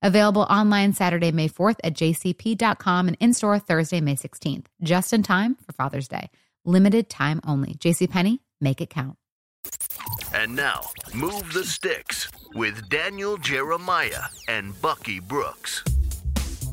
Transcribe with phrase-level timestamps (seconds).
[0.00, 5.24] Available online Saturday, May 4th at jcp.com and in store Thursday, May 16th, just in
[5.24, 6.30] time for Father's Day.
[6.64, 7.74] Limited time only.
[7.74, 9.16] JCPenney, make it count.
[10.32, 10.82] And now,
[11.14, 15.82] Move the Sticks with Daniel Jeremiah and Bucky Brooks.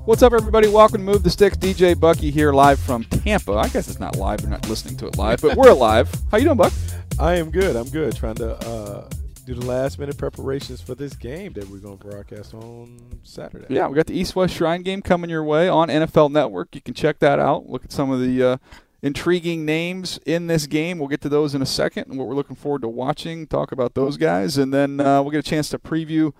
[0.06, 0.68] What's up, everybody?
[0.68, 1.58] Welcome to Move the Sticks.
[1.58, 3.54] DJ Bucky here, live from Tampa.
[3.54, 6.14] I guess it's not live; you're not listening to it live, but we're live.
[6.30, 6.74] How you doing, Buck?
[7.18, 7.76] I am good.
[7.76, 8.16] I'm good.
[8.16, 9.10] Trying to uh,
[9.46, 13.68] do the last minute preparations for this game that we're going to broadcast on Saturday.
[13.70, 16.74] Yeah, we got the East West Shrine game coming your way on NFL Network.
[16.74, 17.70] You can check that out.
[17.70, 18.58] Look at some of the uh,
[19.04, 20.98] intriguing names in this game.
[20.98, 23.46] We'll get to those in a second and what we're looking forward to watching.
[23.46, 26.34] Talk about those guys, and then uh, we'll get a chance to preview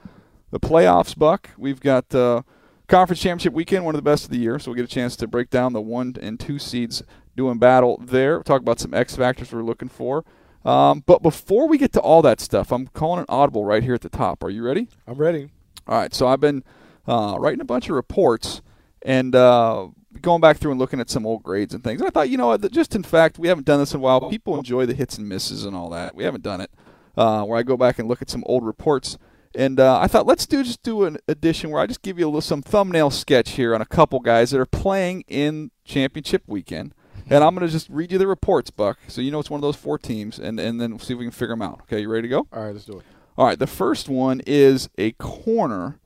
[0.50, 1.18] the playoffs.
[1.18, 2.14] Buck, we've got.
[2.14, 2.42] Uh,
[2.88, 5.16] Conference Championship weekend, one of the best of the year, so we'll get a chance
[5.16, 7.02] to break down the one and two seeds
[7.36, 8.36] doing battle there.
[8.36, 10.24] We'll talk about some X factors we're looking for.
[10.66, 13.94] Um, but before we get to all that stuff, I'm calling an audible right here
[13.94, 14.44] at the top.
[14.44, 14.88] Are you ready?
[15.08, 15.50] I'm ready.
[15.88, 16.14] All right.
[16.14, 16.64] So I've been
[17.08, 18.62] uh, writing a bunch of reports
[19.04, 19.90] and uh,
[20.22, 22.02] going back through and looking at some old grades and things.
[22.02, 22.72] And I thought, you know what?
[22.72, 24.30] Just in fact, we haven't done this in a while.
[24.30, 26.16] People enjoy the hits and misses and all that.
[26.16, 26.72] We haven't done it.
[27.16, 29.18] Uh, where I go back and look at some old reports
[29.56, 32.26] and uh, I thought let's do just do an edition where I just give you
[32.26, 36.44] a little some thumbnail sketch here on a couple guys that are playing in championship
[36.46, 36.94] weekend.
[37.30, 39.58] And I'm going to just read you the reports, Buck, so you know it's one
[39.58, 41.82] of those four teams, and, and then see if we can figure them out.
[41.84, 42.48] Okay, you ready to go?
[42.54, 43.06] All right, let's do it.
[43.38, 46.00] All right, the first one is a corner,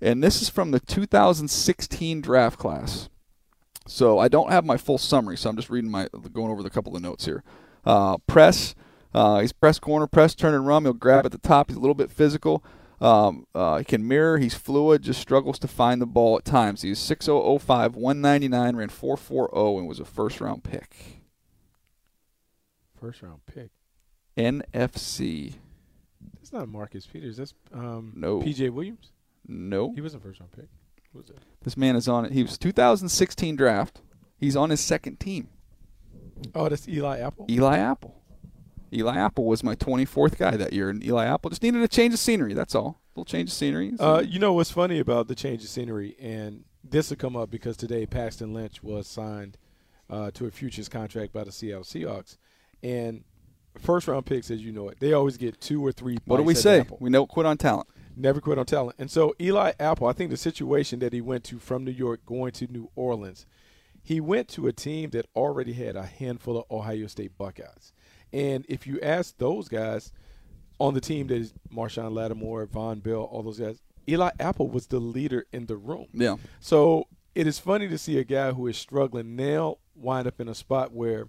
[0.00, 3.08] and this is from the 2016 draft class.
[3.86, 6.70] So I don't have my full summary, so I'm just reading my going over the
[6.70, 7.44] couple of notes here.
[7.84, 8.74] Uh, press,
[9.14, 10.82] uh, he's press corner, press, turn and run.
[10.82, 11.68] He'll grab at the top.
[11.68, 12.64] He's a little bit physical.
[13.00, 14.38] Um, uh, he can mirror.
[14.38, 15.02] He's fluid.
[15.02, 16.82] Just struggles to find the ball at times.
[16.82, 21.22] He's 6005, 199, ran 440, and was a first round pick.
[22.98, 23.70] First round pick.
[24.36, 25.54] NFC.
[26.34, 27.36] That's not Marcus Peters.
[27.36, 28.40] That's um, no.
[28.40, 29.12] PJ Williams.
[29.46, 29.92] No.
[29.94, 30.68] He wasn't first round pick.
[31.12, 31.38] Was it?
[31.62, 32.32] This man is on it.
[32.32, 34.00] He was 2016 draft.
[34.38, 35.48] He's on his second team.
[36.54, 37.46] Oh, that's Eli Apple.
[37.48, 38.22] Eli Apple.
[38.92, 42.14] Eli Apple was my 24th guy that year, and Eli Apple just needed a change
[42.14, 42.54] of scenery.
[42.54, 43.00] That's all.
[43.14, 43.92] A little change of scenery.
[43.98, 47.50] Uh, you know what's funny about the change of scenery, and this will come up
[47.50, 49.58] because today Paxton Lynch was signed
[50.08, 52.36] uh, to a futures contract by the Seattle Seahawks,
[52.82, 53.24] and
[53.78, 56.18] first round picks, as you know it, they always get two or three.
[56.24, 56.84] What do we say?
[57.00, 57.88] We never quit on talent.
[58.18, 58.96] Never quit on talent.
[58.98, 62.24] And so Eli Apple, I think the situation that he went to from New York
[62.24, 63.44] going to New Orleans,
[64.02, 67.92] he went to a team that already had a handful of Ohio State Buckeyes.
[68.32, 70.12] And if you ask those guys
[70.78, 74.86] on the team that is Marshon Lattimore, Vonn Bell, all those guys, Eli Apple was
[74.86, 76.06] the leader in the room.
[76.12, 76.36] Yeah.
[76.60, 80.48] So it is funny to see a guy who is struggling now wind up in
[80.48, 81.28] a spot where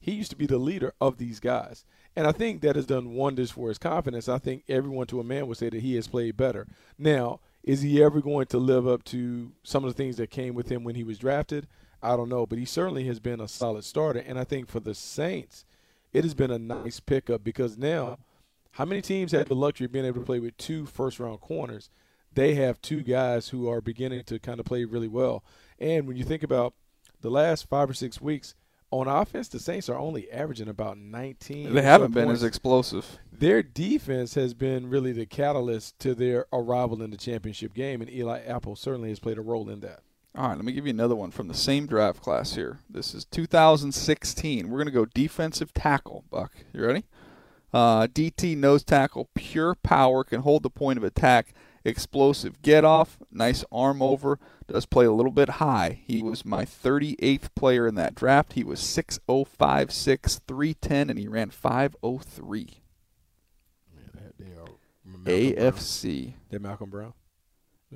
[0.00, 1.84] he used to be the leader of these guys.
[2.14, 4.28] And I think that has done wonders for his confidence.
[4.28, 6.66] I think everyone to a man would say that he has played better.
[6.98, 10.54] Now, is he ever going to live up to some of the things that came
[10.54, 11.68] with him when he was drafted?
[12.02, 14.18] I don't know, but he certainly has been a solid starter.
[14.18, 15.64] And I think for the Saints,
[16.12, 18.18] it has been a nice pickup because now,
[18.72, 21.40] how many teams had the luxury of being able to play with two first round
[21.40, 21.90] corners?
[22.34, 25.44] they have two guys who are beginning to kind of play really well.
[25.78, 26.74] And when you think about
[27.20, 28.54] the last five or six weeks
[28.90, 31.74] on offense, the Saints are only averaging about 19.
[31.74, 33.18] They haven't been as explosive.
[33.32, 38.10] Their defense has been really the catalyst to their arrival in the championship game, and
[38.10, 40.00] Eli Apple certainly has played a role in that.
[40.34, 42.78] All right, let me give you another one from the same draft class here.
[42.88, 44.70] This is 2016.
[44.70, 46.52] We're going to go defensive tackle, Buck.
[46.72, 47.04] You ready?
[47.70, 51.52] Uh, DT nose tackle, pure power, can hold the point of attack,
[51.84, 56.00] explosive get off, nice arm over, does play a little bit high.
[56.06, 58.54] He was my 38th player in that draft.
[58.54, 62.82] He was 6'056, 310, and he ran 503.
[63.94, 66.22] Man, they are Malcolm AFC.
[66.24, 66.34] Brown.
[66.48, 67.12] They're Malcolm Brown.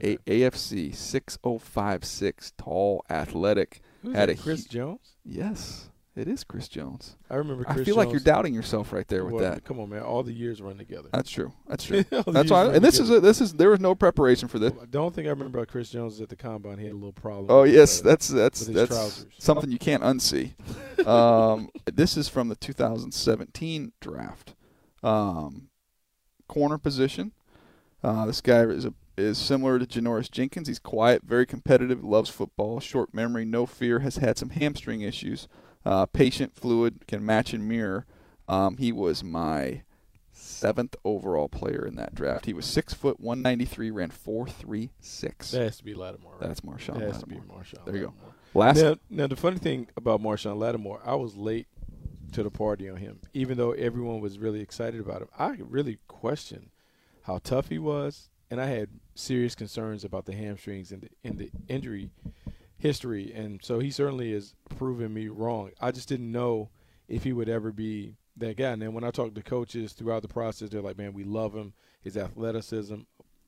[0.02, 3.80] A- AFC 6056, tall, athletic.
[4.02, 5.16] Who's had that, a Chris hu- Jones?
[5.24, 7.16] Yes, it is Chris Jones.
[7.30, 7.64] I remember.
[7.64, 9.64] Chris I feel like you're doubting yourself right there with Well, that.
[9.64, 10.02] Come on, man!
[10.02, 11.08] All the years run together.
[11.12, 11.52] That's true.
[11.66, 12.04] That's true.
[12.04, 12.66] That's why.
[12.66, 14.72] run And this is a, this is there was no preparation for this.
[14.90, 17.12] The only thing I remember about Chris Jones at the combine, he had a little
[17.12, 17.46] problem.
[17.50, 19.26] Oh yes, uh, that's that's that's trousers.
[19.38, 20.52] something you can't unsee.
[21.06, 24.54] um, this is from the 2017 draft.
[25.02, 25.68] Um,
[26.48, 27.32] corner position.
[28.02, 30.68] Uh, this guy is a is similar to Janoris Jenkins.
[30.68, 34.00] He's quiet, very competitive, loves football, short memory, no fear.
[34.00, 35.48] Has had some hamstring issues.
[35.84, 38.06] Uh, patient, fluid, can match and mirror.
[38.48, 39.82] Um, he was my
[40.32, 42.46] seventh overall player in that draft.
[42.46, 45.50] He was six foot, 193, ran 4.36.
[45.50, 46.32] That has to be Lattimore.
[46.32, 46.48] Right?
[46.48, 47.84] That's Marshon That has to be Marshon.
[47.84, 48.06] There you go.
[48.06, 48.34] Lattimore.
[48.54, 51.68] Last Now, now the funny thing about Marshon Lattimore, I was late
[52.32, 55.28] to the party on him, even though everyone was really excited about him.
[55.38, 56.70] I really questioned
[57.22, 61.38] how tough he was, and I had serious concerns about the hamstrings and the, and
[61.38, 62.10] the injury
[62.78, 63.32] history.
[63.34, 65.70] And so he certainly has proven me wrong.
[65.80, 66.70] I just didn't know
[67.08, 68.70] if he would ever be that guy.
[68.70, 71.54] And then when I talked to coaches throughout the process, they're like, "Man, we love
[71.54, 71.72] him,
[72.02, 72.96] his athleticism,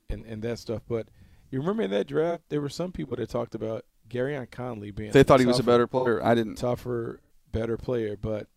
[0.08, 1.08] and and that stuff." But
[1.50, 5.12] you remember in that draft, there were some people that talked about Gareon Conley being
[5.12, 6.24] they thought he was a better player.
[6.24, 6.56] I didn't.
[6.56, 7.20] tougher,
[7.52, 8.48] better player, but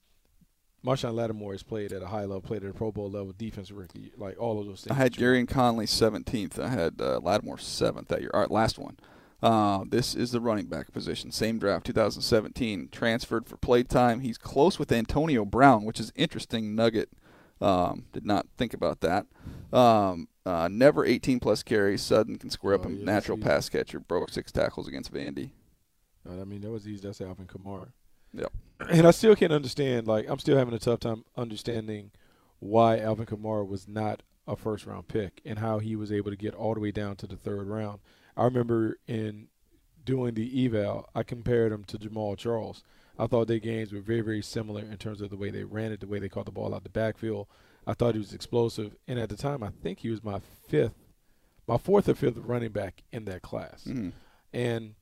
[0.86, 3.78] Marshon Lattimore has played at a high level, played at a Pro Bowl level, defensive
[3.78, 4.92] rookie, like all of those things.
[4.98, 6.58] I had Gareon Conley 17th.
[6.58, 8.32] I had uh, Lattimore 7th that year.
[8.34, 8.98] All right, last one.
[9.44, 11.32] Uh, this is the running back position.
[11.32, 12.90] Same draft, 2017.
[12.92, 14.22] Transferred for play time.
[14.22, 17.10] He's close with Antonio Brown, which is interesting nugget.
[17.60, 19.28] Um, did not think about that.
[19.72, 22.02] Um, uh, never 18 plus carries.
[22.02, 24.00] Sudden can square up Oh, a yeah, natural pass catcher.
[24.00, 25.52] Broke six tackles against Vandy.
[26.28, 27.02] I mean, that was easy.
[27.08, 27.90] That's Alvin Kamara.
[28.34, 28.52] Yep.
[28.90, 30.08] And I still can't understand.
[30.08, 32.12] Like, I'm still having a tough time understanding
[32.60, 36.38] why Alvin Kamara was not a first round pick and how he was able to
[36.38, 38.00] get all the way down to the third round.
[38.36, 39.48] I remember in
[40.04, 42.84] doing the eval, I compared him to Jamaal Charles.
[43.20, 45.92] I thought their games were very, very similar in terms of the way they ran
[45.92, 47.48] it, the way they caught the ball out the backfield.
[47.86, 50.96] I thought he was explosive, and at the time, I think he was my fifth,
[51.68, 53.84] my fourth or fifth running back in that class.
[53.86, 54.14] Mhm.
[54.54, 54.96] And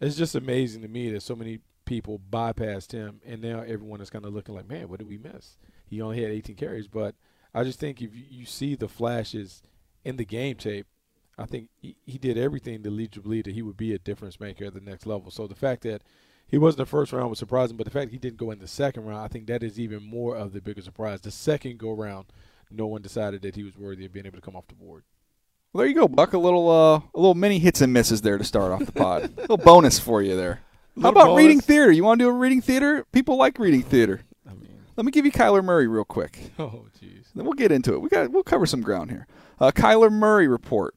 [0.00, 4.10] it's just amazing to me that so many people bypassed him, and now everyone is
[4.10, 5.56] kind of looking like, man, what did we miss?
[5.86, 7.14] He only had 18 carries, but
[7.54, 9.62] I just think if you, you see the flashes
[10.04, 10.86] in the game tape,
[11.38, 13.94] I think he, he did everything to lead you to believe that he would be
[13.94, 15.30] a difference maker at the next level.
[15.30, 16.02] So the fact that
[16.48, 18.68] he wasn't the first round was surprising, but the fact he didn't go in the
[18.68, 21.20] second round, I think that is even more of the bigger surprise.
[21.20, 22.26] The second go round,
[22.70, 25.04] no one decided that he was worthy of being able to come off the board.
[25.72, 26.32] Well, there you go, Buck.
[26.32, 29.24] A little, uh, a little mini hits and misses there to start off the pod.
[29.36, 30.60] a little bonus for you there.
[31.00, 31.92] How about reading theater?
[31.92, 33.04] You want to do a reading theater?
[33.12, 34.22] People like reading theater.
[34.48, 36.52] I mean, Let me give you Kyler Murray real quick.
[36.58, 37.26] oh jeez.
[37.34, 38.00] Then we'll get into it.
[38.00, 39.26] We got we'll cover some ground here.
[39.60, 40.94] Uh, Kyler Murray report.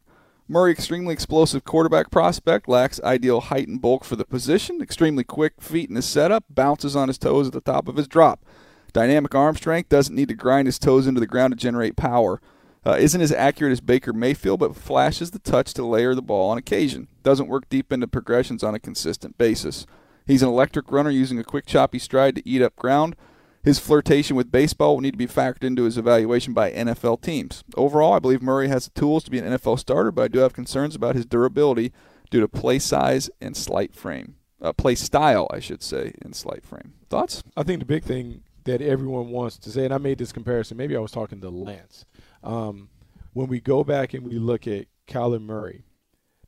[0.52, 4.82] Murray, extremely explosive quarterback prospect, lacks ideal height and bulk for the position.
[4.82, 8.08] Extremely quick feet in his setup, bounces on his toes at the top of his
[8.08, 8.44] drop.
[8.92, 12.42] Dynamic arm strength, doesn't need to grind his toes into the ground to generate power.
[12.86, 16.50] Uh, isn't as accurate as Baker Mayfield, but flashes the touch to layer the ball
[16.50, 17.08] on occasion.
[17.24, 19.86] Doesn't work deep into progressions on a consistent basis.
[20.26, 23.16] He's an electric runner using a quick, choppy stride to eat up ground.
[23.64, 27.64] His flirtation with baseball will need to be factored into his evaluation by NFL teams.
[27.76, 30.40] Overall, I believe Murray has the tools to be an NFL starter, but I do
[30.40, 31.92] have concerns about his durability
[32.30, 34.36] due to play size and slight frame.
[34.62, 36.94] Uh, play style, I should say, and slight frame.
[37.10, 37.44] Thoughts?
[37.58, 40.78] I think the big thing that everyone wants to say, and I made this comparison,
[40.78, 42.06] maybe I was talking to Lance.
[42.44, 42.90] Um,
[43.34, 45.84] when we go back and we look at Kyler Murray,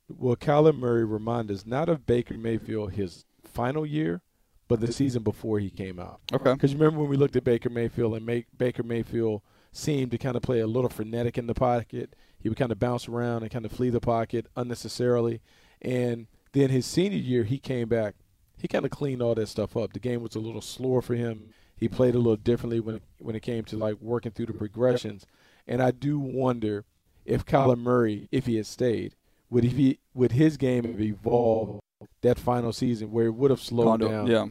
[0.09, 4.21] will Kyler Murray remind us not of Baker Mayfield his final year,
[4.67, 6.21] but the season before he came out?
[6.33, 6.53] Okay.
[6.53, 10.35] Because remember when we looked at Baker Mayfield and make, Baker Mayfield seemed to kind
[10.35, 12.15] of play a little frenetic in the pocket.
[12.39, 15.41] He would kind of bounce around and kind of flee the pocket unnecessarily.
[15.81, 18.15] And then his senior year, he came back.
[18.57, 19.93] He kind of cleaned all that stuff up.
[19.93, 21.53] The game was a little slower for him.
[21.75, 25.25] He played a little differently when when it came to like working through the progressions.
[25.71, 26.83] And I do wonder
[27.25, 29.15] if Kyler Murray, if he had stayed,
[29.49, 31.79] would he would his game have evolved
[32.21, 34.27] that final season where it would have slowed Condo, down?
[34.27, 34.47] Yeah.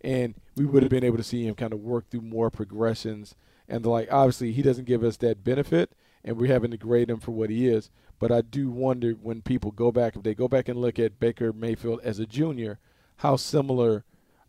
[0.00, 3.34] and we would have been able to see him kind of work through more progressions.
[3.68, 5.92] And like, obviously, he doesn't give us that benefit,
[6.24, 7.90] and we're having to grade him for what he is.
[8.20, 11.18] But I do wonder when people go back, if they go back and look at
[11.18, 12.78] Baker Mayfield as a junior,
[13.16, 14.04] how similar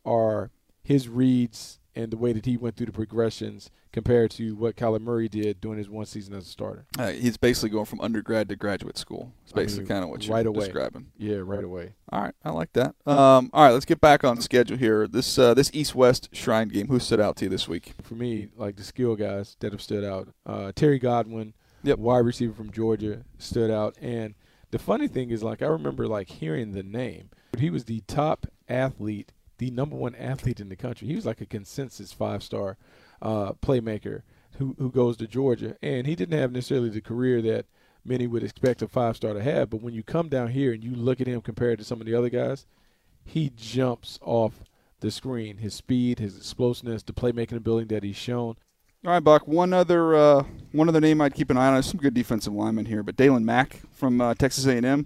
[0.06, 0.52] are
[0.84, 5.02] his reads and the way that he went through the progressions compared to what Kyler
[5.02, 6.86] Murray did during his one season as a starter.
[6.98, 9.34] Uh, he's basically going from undergrad to graduate school.
[9.44, 10.66] It's I mean, basically kind of what you're right away.
[10.66, 11.08] describing.
[11.18, 11.94] Yeah, right away.
[12.10, 12.96] All right, I like that.
[13.06, 15.08] Um, all right, let's get back on schedule here.
[15.08, 16.88] This uh, this East West Shrine game.
[16.88, 17.94] Who stood out to you this week?
[18.04, 21.98] For me, like the skill guys that have stood out, uh, Terry Godwin, Yep.
[22.00, 23.98] wide receiver from Georgia, stood out.
[24.02, 24.36] And
[24.70, 28.02] the funny thing is, like I remember like hearing the name, but he was the
[28.08, 31.08] top athlete, the number one athlete in the country.
[31.08, 32.78] He was like a consensus five star
[33.22, 34.24] uh, playmaker
[34.58, 37.68] who who goes to Georgia, and he didn't have necessarily the career that
[38.04, 39.70] many would expect a five star to have.
[39.70, 42.08] But when you come down here and you look at him compared to some of
[42.08, 42.66] the other guys,
[43.24, 44.64] he jumps off
[45.00, 45.58] the screen.
[45.58, 48.56] His speed, his explosiveness, the playmaking ability that he's shown.
[49.06, 49.48] All right, Buck.
[49.48, 51.74] One other uh, one other name I'd keep an eye on.
[51.74, 55.06] There's some good defensive linemen here, but Daylon Mack from uh, Texas A&M.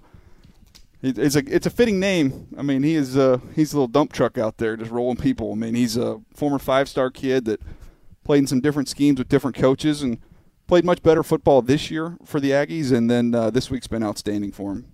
[1.05, 2.47] It- It's a it's a fitting name.
[2.57, 5.51] I mean, he is uh, he's a little dump truck out there just rolling people.
[5.51, 7.61] I mean, he's a former five star kid that
[8.23, 10.17] played in some different schemes with different coaches and
[10.67, 12.91] played much better football this year for the Aggies.
[12.91, 14.87] And then uh, this week's been outstanding for him.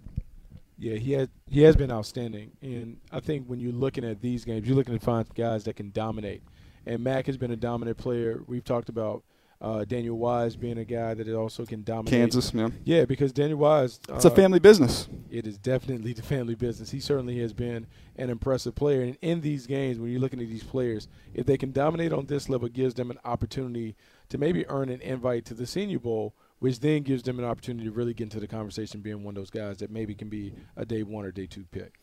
[0.77, 4.43] Yeah, he has he has been outstanding, and I think when you're looking at these
[4.43, 6.41] games, you're looking to find guys that can dominate.
[6.87, 8.41] And Mack has been a dominant player.
[8.47, 9.23] We've talked about
[9.61, 12.11] uh, Daniel Wise being a guy that also can dominate.
[12.11, 12.73] Kansas, man.
[12.83, 13.99] Yeah, because Daniel Wise.
[14.09, 15.07] It's a uh, family business.
[15.29, 16.89] It is definitely the family business.
[16.89, 17.85] He certainly has been
[18.17, 19.01] an impressive player.
[19.01, 22.25] And in these games, when you're looking at these players, if they can dominate on
[22.25, 23.95] this level, it gives them an opportunity
[24.29, 27.85] to maybe earn an invite to the Senior Bowl, which then gives them an opportunity
[27.85, 30.53] to really get into the conversation, being one of those guys that maybe can be
[30.75, 31.99] a day one or day two pick.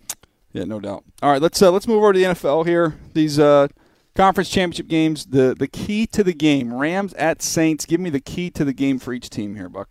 [0.53, 1.05] Yeah, no doubt.
[1.23, 2.97] All right, let's uh, let's move over to the NFL here.
[3.13, 3.69] These uh,
[4.19, 5.27] conference championship games.
[5.27, 7.87] The the key to the game: Rams at Saints.
[7.87, 9.91] Give me the key to the game for each team here, Buck.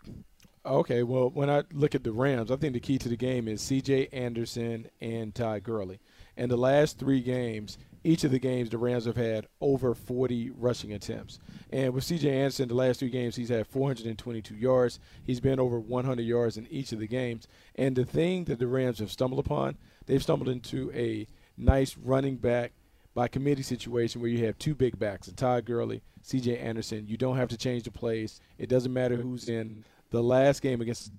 [0.65, 3.48] Okay, well, when I look at the Rams, I think the key to the game
[3.48, 4.07] is C.J.
[4.12, 6.01] Anderson and Ty Gurley.
[6.36, 10.50] And the last three games, each of the games, the Rams have had over 40
[10.50, 11.39] rushing attempts.
[11.72, 12.29] And with C.J.
[12.29, 15.00] Anderson, the last three games, he's had 422 yards.
[15.25, 17.48] He's been over 100 yards in each of the games.
[17.75, 22.36] And the thing that the Rams have stumbled upon, they've stumbled into a nice running
[22.36, 22.74] back
[23.18, 26.60] by committee situation where you have two big backs, and Todd Gurley, C.J.
[26.60, 27.08] Anderson.
[27.08, 28.40] You don't have to change the plays.
[28.60, 29.84] It doesn't matter who's in.
[30.12, 31.12] The last game against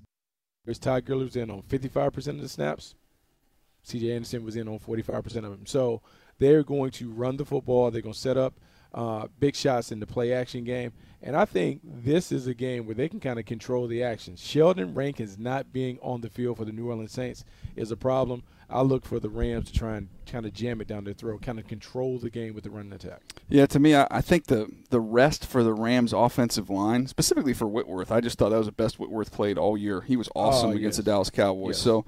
[0.81, 2.95] Todd Gurley was in on 55% of the snaps.
[3.83, 4.12] C.J.
[4.12, 5.67] Anderson was in on 45% of them.
[5.67, 6.00] So
[6.38, 7.90] they're going to run the football.
[7.90, 8.55] They're going to set up
[8.95, 10.92] uh, big shots in the play action game.
[11.21, 14.37] And I think this is a game where they can kind of control the action.
[14.37, 18.45] Sheldon Rankins not being on the field for the New Orleans Saints is a problem.
[18.71, 21.42] I look for the Rams to try and kind of jam it down their throat,
[21.42, 23.23] kind of control the game with the running attack.
[23.49, 27.54] Yeah, to me, I, I think the the rest for the Rams offensive line, specifically
[27.54, 30.02] for Whitworth, I just thought that was the best Whitworth played all year.
[30.02, 31.04] He was awesome Oh, against yes.
[31.04, 31.76] the Dallas Cowboys.
[31.76, 31.83] Yes.
[31.83, 32.04] So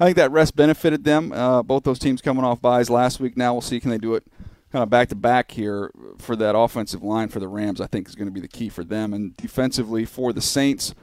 [0.00, 1.30] I think that rest benefited them.
[1.32, 3.36] Uh, both those teams coming off buys last week.
[3.36, 4.24] Now we'll see can they do it
[4.72, 7.80] kind of back to back here for that offensive line for the Rams.
[7.80, 10.94] I think is going to be the key for them and defensively for the Saints.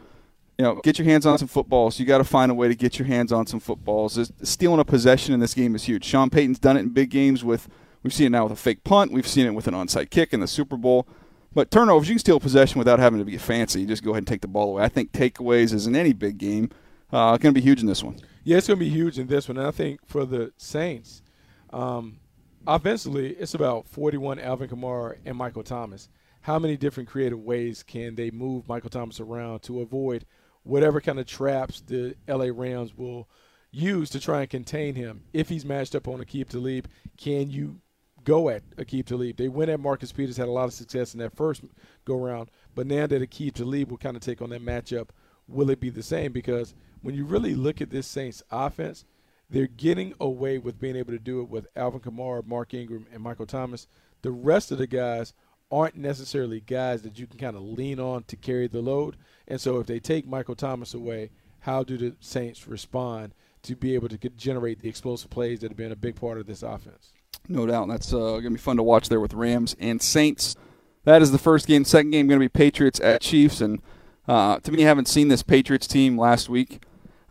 [0.57, 1.99] You know, get your hands on some footballs.
[1.99, 4.31] You got to find a way to get your hands on some footballs.
[4.41, 6.05] Stealing a possession in this game is huge.
[6.05, 7.67] Sean Payton's done it in big games with.
[8.03, 9.11] We've seen it now with a fake punt.
[9.11, 11.07] We've seen it with an onside kick in the Super Bowl.
[11.55, 13.81] But turnovers, you can steal possession without having to get fancy.
[13.81, 14.83] You just go ahead and take the ball away.
[14.83, 16.69] I think takeaways, is in any big game,
[17.11, 18.17] uh, going to be huge in this one.
[18.43, 19.57] Yeah, it's going to be huge in this one.
[19.57, 21.23] And I think for the Saints,
[21.71, 22.19] um,
[22.67, 26.09] offensively, it's about 41 Alvin Kamara and Michael Thomas.
[26.41, 30.25] How many different creative ways can they move Michael Thomas around to avoid
[30.63, 33.27] whatever kind of traps the LA Rams will
[33.71, 35.23] use to try and contain him?
[35.33, 37.81] If he's matched up on Aqib Talib, can you
[38.23, 39.37] go at Aqib Talib?
[39.37, 41.63] They went at Marcus Peters, had a lot of success in that first
[42.05, 45.09] go round, but now that Aqib Talib will kind of take on that matchup,
[45.47, 46.31] will it be the same?
[46.31, 49.05] Because when you really look at this Saints offense,
[49.49, 53.21] they're getting away with being able to do it with Alvin Kamara, Mark Ingram, and
[53.21, 53.87] Michael Thomas.
[54.21, 55.33] The rest of the guys
[55.71, 59.17] aren't necessarily guys that you can kind of lean on to carry the load.
[59.47, 63.33] And so if they take Michael Thomas away, how do the Saints respond
[63.63, 66.45] to be able to generate the explosive plays that have been a big part of
[66.45, 67.13] this offense?
[67.47, 67.87] No doubt.
[67.87, 70.55] That's uh, going to be fun to watch there with Rams and Saints.
[71.03, 71.85] That is the first game.
[71.85, 73.61] Second game going to be Patriots at Chiefs.
[73.61, 73.81] And
[74.27, 76.81] uh, to me, haven't seen this Patriots team last week.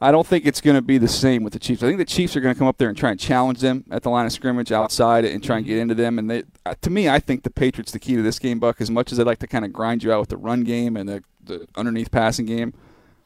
[0.04, 1.82] I don't think it's going to be the same with the Chiefs.
[1.82, 3.84] I think the Chiefs are going to come up there and try and challenge them
[3.90, 6.18] at the line of scrimmage outside and try and get into them.
[6.18, 8.82] And they, uh, to me, I think the Patriots the key to this game, Buck.
[8.82, 10.98] As much as they like to kind of grind you out with the run game
[10.98, 12.74] and the, the underneath passing game,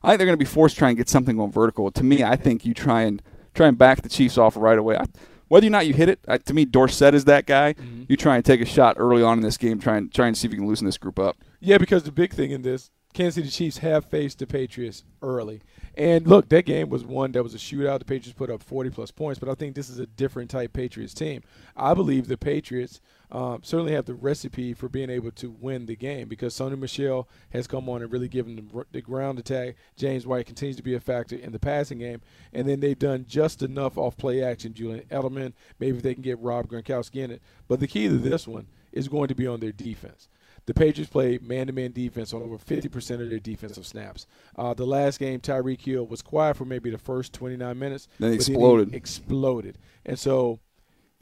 [0.04, 1.90] I think they're going to be forced to try and get something going vertical.
[1.90, 3.20] To me, I think you try and
[3.54, 4.98] try and back the Chiefs off right away.
[4.98, 5.06] I,
[5.48, 7.72] whether or not you hit it, I, to me, Dorsett is that guy.
[7.72, 8.04] Mm-hmm.
[8.08, 10.38] You try and take a shot early on in this game, try and try and
[10.38, 11.38] see if you can loosen this group up.
[11.58, 15.60] Yeah, because the big thing in this, Kansas City Chiefs have faced the Patriots early.
[15.96, 17.98] And look, that game was one that was a shootout.
[17.98, 20.72] The Patriots put up 40 plus points, but I think this is a different type
[20.72, 21.42] Patriots team.
[21.76, 23.00] I believe the Patriots
[23.32, 27.28] um, certainly have the recipe for being able to win the game because Sony Michel
[27.50, 29.74] has come on and really given them the ground attack.
[29.96, 32.20] James White continues to be a factor in the passing game,
[32.52, 34.74] and then they've done just enough off play action.
[34.74, 37.42] Julian Edelman, maybe they can get Rob Gronkowski in it.
[37.66, 40.28] But the key to this one is going to be on their defense.
[40.68, 44.26] The Patriots play man-to-man defense on over 50% of their defensive snaps.
[44.54, 48.06] Uh, the last game, Tyreek Hill was quiet for maybe the first 29 minutes.
[48.18, 48.90] Then exploded.
[48.90, 49.78] Then exploded.
[50.04, 50.60] And so,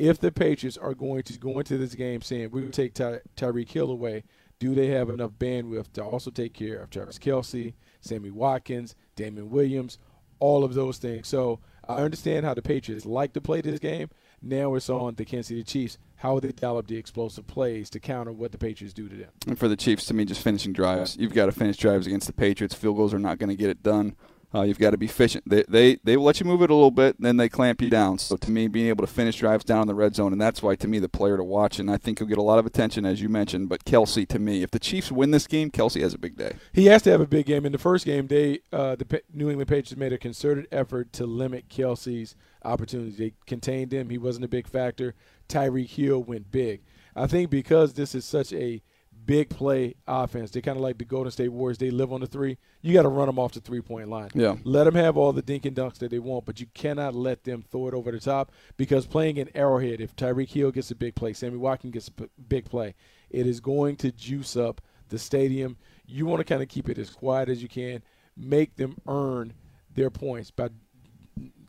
[0.01, 2.95] if the Patriots are going to go into this game saying we're going to take
[2.95, 4.25] Ty- Tyreek Hill away,
[4.59, 9.49] do they have enough bandwidth to also take care of Travis Kelce, Sammy Watkins, Damien
[9.49, 10.01] Williams,
[10.41, 11.29] all of those things?
[11.29, 14.11] So I understand how the Patriots like to play this game.
[14.43, 18.33] Now it's on the Kansas City Chiefs how they develop the explosive plays to counter
[18.33, 19.29] what the Patriots do to them?
[19.47, 21.17] And for the Chiefs, to me, just finishing drives.
[21.17, 22.75] You've got to finish drives against the Patriots.
[22.75, 24.17] Field goals are not going to get it done.
[24.55, 25.45] Uh, you've got to be efficient.
[25.49, 28.19] They, they they let you move it a little bit, then they clamp you down.
[28.19, 30.63] So to me, being able to finish drives down in the red zone, and that's
[30.63, 32.67] why to me the player to watch, and I think he'll get a lot of
[32.67, 33.69] attention as you mentioned.
[33.69, 36.57] But Kelce, to me, if the Chiefs win this game, Kelce has a big day.
[36.73, 37.67] He has to have a big game.
[37.67, 41.27] In the first game, they uh, the New England Patriots made a concerted effort to
[41.27, 43.19] limit Kelce's opportunities.
[43.19, 44.11] They contained him.
[44.11, 45.15] He wasn't a big factor.
[45.49, 46.83] Tyreek Hill went big.
[47.15, 48.83] I think because this is such a
[49.27, 51.79] big play offense, they kind of like the Golden State Warriors.
[51.79, 52.57] They live on the three.
[52.81, 54.31] You got to run them off the three point line.
[54.35, 54.57] Yeah.
[54.65, 57.45] Let them have all the dink and dunks that they want, but you cannot let
[57.45, 60.95] them throw it over the top because playing in Arrowhead, if Tyreek Hill gets a
[60.95, 62.95] big play, Sammy Watkins gets a big play,
[63.29, 65.77] it is going to juice up the stadium.
[66.07, 68.03] You want to kind of keep it as quiet as you can,
[68.37, 69.55] make them earn
[69.95, 70.69] their points by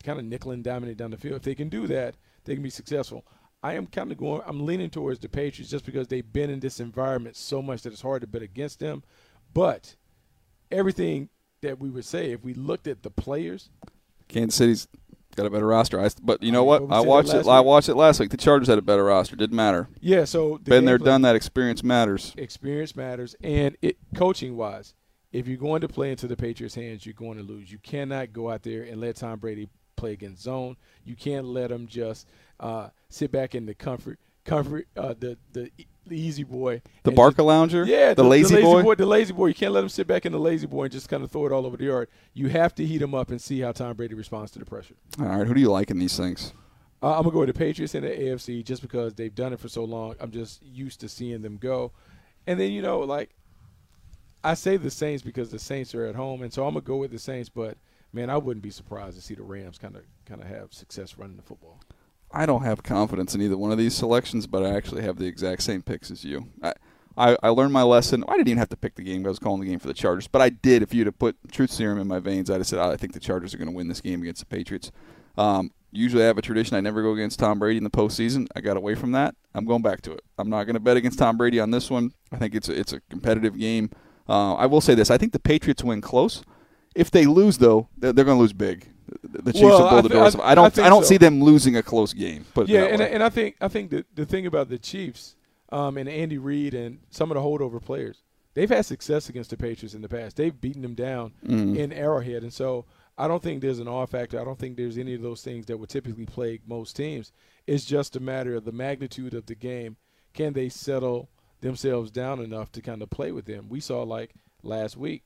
[0.03, 1.37] kind of nickel and diming it down the field.
[1.37, 3.25] If they can do that, they can be successful.
[3.63, 4.41] I am kind of going.
[4.45, 7.93] I'm leaning towards the Patriots just because they've been in this environment so much that
[7.93, 9.03] it's hard to bet against them.
[9.53, 9.95] But
[10.71, 11.29] everything
[11.61, 13.69] that we would say, if we looked at the players,
[14.27, 14.87] Kansas City's
[15.35, 15.99] got a better roster.
[15.99, 16.83] I, but you know what?
[16.91, 17.37] I watched it.
[17.37, 17.47] Week?
[17.47, 18.29] I watched it last week.
[18.29, 19.35] The Chargers had a better roster.
[19.35, 19.87] Didn't matter.
[20.01, 20.25] Yeah.
[20.25, 21.35] So the been there, done that.
[21.35, 22.33] Experience matters.
[22.37, 24.93] Experience matters, and it coaching wise,
[25.31, 27.71] if you're going to play into the Patriots' hands, you're going to lose.
[27.71, 30.77] You cannot go out there and let Tom Brady play against zone.
[31.03, 32.27] You can't let him just
[32.59, 35.71] uh, sit back in the comfort, comfort, uh, the the
[36.05, 38.83] the easy boy, the Barcalounger, yeah, the, the lazy, the lazy boy?
[38.83, 38.95] boy?
[38.95, 39.47] the lazy boy.
[39.47, 41.45] You can't let him sit back in the lazy boy and just kind of throw
[41.45, 42.09] it all over the yard.
[42.33, 44.95] You have to heat him up and see how Tom Brady responds to the pressure.
[45.19, 46.53] All right, who do you like in these things?
[47.01, 49.59] Uh, I'm gonna go with the Patriots and the AFC just because they've done it
[49.59, 50.15] for so long.
[50.19, 51.91] I'm just used to seeing them go,
[52.47, 53.35] and then you know, like
[54.43, 56.97] I say the Saints because the Saints are at home, and so I'm gonna go
[56.97, 57.49] with the Saints.
[57.49, 57.77] But
[58.13, 61.17] man, I wouldn't be surprised to see the Rams kind of kind of have success
[61.17, 61.79] running the football.
[62.31, 65.25] I don't have confidence in either one of these selections, but I actually have the
[65.27, 66.47] exact same picks as you.
[66.61, 66.73] I,
[67.17, 68.23] I, I learned my lesson.
[68.27, 69.25] I didn't even have to pick the game.
[69.25, 70.83] I was calling the game for the Chargers, but I did.
[70.83, 73.19] If you'd have put truth serum in my veins, I'd have said I think the
[73.19, 74.91] Chargers are going to win this game against the Patriots.
[75.37, 76.77] Um, usually, I have a tradition.
[76.77, 78.47] I never go against Tom Brady in the postseason.
[78.55, 79.35] I got away from that.
[79.55, 80.21] I'm going back to it.
[80.37, 82.11] I'm not going to bet against Tom Brady on this one.
[82.31, 83.89] I think it's a, it's a competitive game.
[84.29, 86.43] Uh, I will say this: I think the Patriots win close.
[86.93, 88.89] If they lose, though, they're, they're going to lose big.
[89.47, 90.35] The Chiefs well, will blow the doors.
[90.35, 90.77] I, I, don't.
[90.77, 91.07] I, I don't so.
[91.07, 92.45] see them losing a close game.
[92.53, 95.37] But yeah, and, and I think I think the the thing about the Chiefs
[95.71, 98.23] um, and Andy Reid and some of the holdover players,
[98.55, 100.35] they've had success against the Patriots in the past.
[100.35, 101.77] They've beaten them down mm.
[101.77, 102.83] in Arrowhead, and so
[103.17, 104.37] I don't think there's an off factor.
[104.37, 107.31] I don't think there's any of those things that would typically plague most teams.
[107.65, 109.95] It's just a matter of the magnitude of the game.
[110.33, 111.29] Can they settle
[111.61, 113.69] themselves down enough to kind of play with them?
[113.69, 115.23] We saw like last week.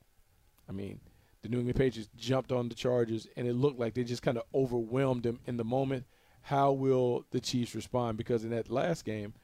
[0.68, 1.00] I mean,
[1.42, 4.38] the New England Patriots jumped on the Chargers, and it looked like they just kind
[4.38, 6.04] of overwhelmed them in the moment.
[6.42, 8.16] How will the Chiefs respond?
[8.16, 9.34] Because in that last game,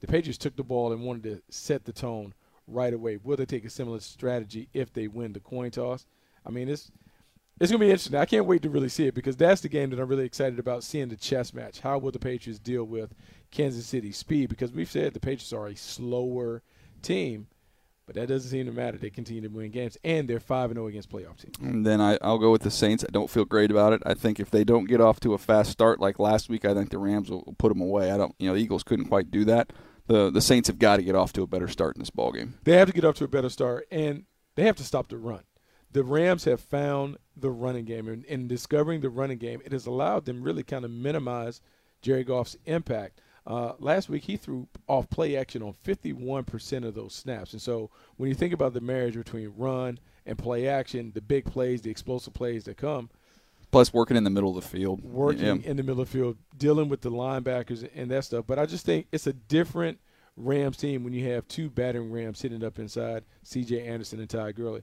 [0.00, 2.34] the Patriots took the ball and wanted to set the tone
[2.66, 3.18] right away.
[3.22, 6.06] Will they take a similar strategy if they win the coin toss?
[6.44, 6.90] I mean, it's
[7.60, 8.18] it's gonna be interesting.
[8.18, 10.58] I can't wait to really see it because that's the game that I'm really excited
[10.58, 11.80] about seeing the chess match.
[11.80, 13.14] How will the Patriots deal with
[13.50, 14.48] Kansas City speed?
[14.48, 16.62] Because we've said the Patriots are a slower
[17.02, 17.46] team
[18.06, 18.98] but that doesn't seem to matter.
[18.98, 21.56] They continue to win games, and they're five and zero oh against playoff teams.
[21.60, 23.04] And then I, will go with the Saints.
[23.04, 24.02] I don't feel great about it.
[24.04, 26.74] I think if they don't get off to a fast start like last week, I
[26.74, 28.10] think the Rams will, will put them away.
[28.10, 28.34] I don't.
[28.38, 29.72] You know, the Eagles couldn't quite do that.
[30.06, 32.32] The the Saints have got to get off to a better start in this ball
[32.32, 32.54] game.
[32.64, 34.24] They have to get off to a better start, and
[34.56, 35.44] they have to stop the run.
[35.92, 39.86] The Rams have found the running game, and in discovering the running game, it has
[39.86, 41.60] allowed them really kind of minimize
[42.00, 43.20] Jared Goff's impact.
[43.46, 47.52] Uh, last week, he threw off play action on 51% of those snaps.
[47.52, 51.44] And so when you think about the marriage between run and play action, the big
[51.44, 53.10] plays, the explosive plays that come,
[53.72, 55.02] Plus, working in the middle of the field.
[55.02, 55.52] working Yeah.
[55.70, 58.44] in the middle of the field, dealing with the linebackers and that stuff.
[58.46, 59.98] But I just think it's a different
[60.36, 63.86] Rams team when you have two battering Rams sitting up inside C.J.
[63.86, 64.82] Anderson and Ty Gurley.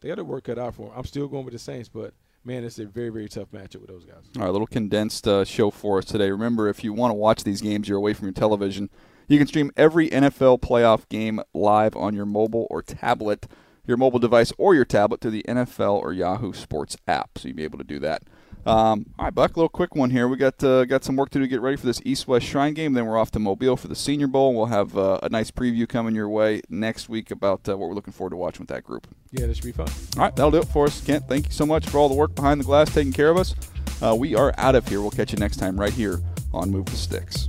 [0.00, 0.92] They got to work cut out for them.
[0.96, 3.88] I'm still going with the Saints, but man, it's a very very tough matchup with
[3.88, 4.24] those guys.
[4.36, 6.30] All right, a little condensed uh, show for us today.
[6.30, 8.90] Remember, if you want to watch these games, you're away from your television.
[9.28, 13.46] You can stream every NFL playoff game live on your mobile or tablet,
[13.86, 17.36] your mobile device or your tablet through the NFL or Yahoo Sports app.
[17.36, 18.22] So you'll be able to do that.
[18.66, 20.28] Um, all right, Buck, a little quick one here.
[20.28, 22.74] We got uh, got some work to do to get ready for this East-West Shrine
[22.74, 22.92] game.
[22.92, 24.54] Then we're off to Mobile for the Senior Bowl.
[24.54, 27.94] We'll have uh, a nice preview coming your way next week about uh, what we're
[27.94, 29.06] looking forward to watching with that group.
[29.30, 29.88] Yeah, that should be fun.
[30.16, 31.00] All right, that'll do it for us.
[31.04, 33.36] Kent, thank you so much for all the work behind the glass taking care of
[33.36, 33.54] us.
[34.02, 35.00] Uh, we are out of here.
[35.00, 36.20] We'll catch you next time right here
[36.52, 37.48] on Move the Sticks.